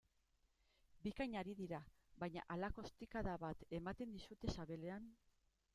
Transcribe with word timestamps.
Bikain 1.05 1.35
ari 1.41 1.53
dira, 1.59 1.81
baina 2.23 2.47
halako 2.55 2.85
ostikada 2.89 3.39
bat 3.45 3.63
ematen 3.81 4.19
dizute 4.19 4.55
sabelean... 4.57 5.09